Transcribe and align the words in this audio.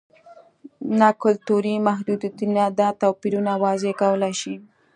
نه 0.99 1.09
کلتوري 1.23 1.73
محدودیتونه 1.87 2.63
دا 2.79 2.89
توپیرونه 3.01 3.53
واضح 3.63 3.91
کولای 4.01 4.33
شي. 4.41 4.55